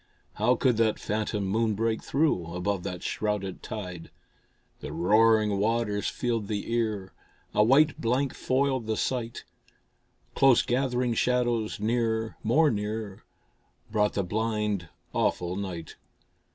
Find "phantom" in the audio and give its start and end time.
0.97-1.45